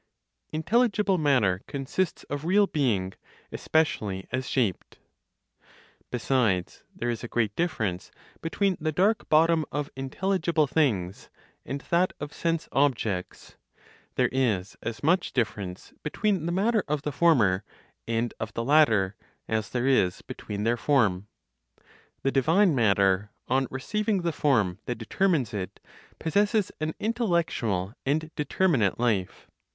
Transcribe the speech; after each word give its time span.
INTELLIGIBLE 0.51 1.19
MATTER 1.19 1.61
CONSISTS 1.67 2.23
OF 2.23 2.43
REAL 2.43 2.65
BEING, 2.65 3.13
ESPECIALLY 3.51 4.25
AS 4.31 4.49
SHAPED. 4.49 4.97
Besides, 6.09 6.83
there 6.95 7.11
is 7.11 7.23
a 7.23 7.27
great 7.27 7.55
difference 7.55 8.09
between 8.41 8.77
the 8.79 8.91
dark 8.91 9.29
bottom 9.29 9.63
of 9.71 9.91
intelligible 9.95 10.65
things 10.65 11.29
and 11.67 11.81
that 11.91 12.13
of 12.19 12.33
sense 12.33 12.67
objects; 12.71 13.57
there 14.15 14.29
is 14.31 14.75
as 14.81 15.03
much 15.03 15.33
difference 15.33 15.93
between 16.01 16.47
the 16.47 16.51
matter 16.51 16.83
of 16.87 17.03
the 17.03 17.11
former 17.11 17.63
and 18.07 18.33
of 18.39 18.55
the 18.55 18.63
latter 18.65 19.15
as 19.47 19.69
there 19.69 19.85
is 19.85 20.23
between 20.23 20.63
their 20.63 20.77
form. 20.77 21.27
The 22.23 22.31
divine 22.31 22.73
matter, 22.73 23.29
on 23.47 23.67
receiving 23.69 24.23
the 24.23 24.31
form 24.33 24.79
that 24.85 24.97
determines 24.97 25.53
it, 25.53 25.79
possesses 26.17 26.71
an 26.79 26.95
intellectual 26.99 27.93
and 28.03 28.31
determinate 28.35 28.99
life. 28.99 29.47